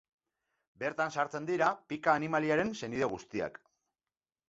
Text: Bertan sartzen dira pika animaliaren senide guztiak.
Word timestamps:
Bertan 0.83 1.13
sartzen 1.17 1.45
dira 1.51 1.69
pika 1.93 2.17
animaliaren 2.23 2.75
senide 2.83 3.15
guztiak. 3.17 3.65